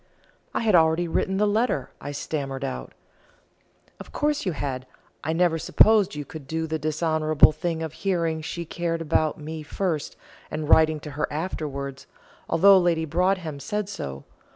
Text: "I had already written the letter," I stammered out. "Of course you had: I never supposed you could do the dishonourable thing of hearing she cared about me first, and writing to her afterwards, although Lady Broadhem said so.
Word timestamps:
"I 0.51 0.61
had 0.61 0.73
already 0.73 1.07
written 1.07 1.37
the 1.37 1.45
letter," 1.45 1.91
I 2.01 2.11
stammered 2.11 2.63
out. 2.63 2.93
"Of 3.99 4.11
course 4.11 4.47
you 4.47 4.53
had: 4.53 4.87
I 5.23 5.31
never 5.31 5.59
supposed 5.59 6.15
you 6.15 6.25
could 6.25 6.47
do 6.47 6.65
the 6.65 6.79
dishonourable 6.79 7.51
thing 7.51 7.83
of 7.83 7.93
hearing 7.93 8.41
she 8.41 8.65
cared 8.65 9.03
about 9.03 9.37
me 9.39 9.61
first, 9.61 10.15
and 10.49 10.67
writing 10.67 10.99
to 11.01 11.11
her 11.11 11.31
afterwards, 11.31 12.07
although 12.49 12.79
Lady 12.79 13.05
Broadhem 13.05 13.59
said 13.59 13.87
so. 13.89 14.23